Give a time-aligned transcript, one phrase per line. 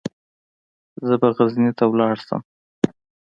[1.07, 2.41] زه به غزني ته ولاړ شم.